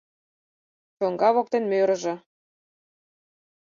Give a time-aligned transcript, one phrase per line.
[0.97, 2.15] Чоҥга воктен мӧрыжӧ